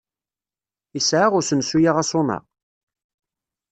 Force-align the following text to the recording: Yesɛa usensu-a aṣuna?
Yesɛa 0.95 1.27
usensu-a 1.39 1.91
aṣuna? 2.01 2.37